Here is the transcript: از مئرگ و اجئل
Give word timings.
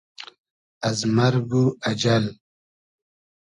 از 0.87 0.99
مئرگ 1.15 1.53
و 1.53 1.65
اجئل 1.89 2.25